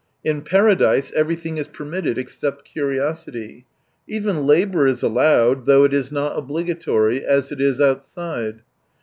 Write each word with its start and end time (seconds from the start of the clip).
In 0.23 0.41
Paradise 0.41 1.11
everything 1.15 1.57
is 1.57 1.67
permitted, 1.67 2.17
except 2.17 2.65
curiosity. 2.65 3.67
Even 4.07 4.47
labour 4.47 4.87
is 4.87 5.03
allowed, 5.03 5.67
though 5.67 5.83
it 5.83 5.93
is 5.93 6.11
not 6.11 6.35
obligatory, 6.35 7.23
as 7.23 7.51
it 7.51 7.61
is 7.61 7.79
outside. 7.79 8.61